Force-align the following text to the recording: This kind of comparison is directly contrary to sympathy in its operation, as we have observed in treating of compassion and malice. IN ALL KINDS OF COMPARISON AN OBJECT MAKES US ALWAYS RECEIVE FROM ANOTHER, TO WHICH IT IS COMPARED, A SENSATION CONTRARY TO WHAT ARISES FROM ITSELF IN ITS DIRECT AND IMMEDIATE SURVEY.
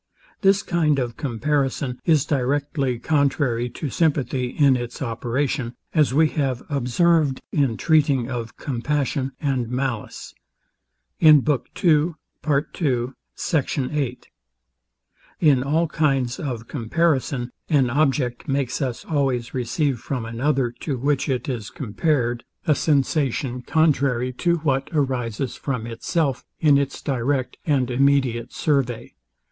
This 0.41 0.63
kind 0.63 0.97
of 0.97 1.15
comparison 1.15 1.99
is 2.05 2.25
directly 2.25 2.97
contrary 2.97 3.69
to 3.69 3.91
sympathy 3.91 4.45
in 4.47 4.75
its 4.75 4.99
operation, 4.99 5.75
as 5.93 6.11
we 6.11 6.29
have 6.29 6.63
observed 6.71 7.39
in 7.51 7.77
treating 7.77 8.27
of 8.27 8.57
compassion 8.57 9.33
and 9.39 9.69
malice. 9.69 10.33
IN 11.19 11.43
ALL 11.47 11.59
KINDS 11.65 12.15
OF 16.39 16.67
COMPARISON 16.67 17.51
AN 17.69 17.89
OBJECT 17.91 18.47
MAKES 18.47 18.81
US 18.81 19.05
ALWAYS 19.05 19.53
RECEIVE 19.53 19.99
FROM 19.99 20.25
ANOTHER, 20.25 20.71
TO 20.79 20.97
WHICH 20.97 21.29
IT 21.29 21.47
IS 21.47 21.69
COMPARED, 21.69 22.43
A 22.65 22.73
SENSATION 22.73 23.61
CONTRARY 23.61 24.33
TO 24.33 24.55
WHAT 24.63 24.89
ARISES 24.95 25.55
FROM 25.55 25.85
ITSELF 25.85 26.43
IN 26.59 26.79
ITS 26.79 27.03
DIRECT 27.03 27.57
AND 27.67 27.91
IMMEDIATE 27.91 28.51
SURVEY. 28.51 29.13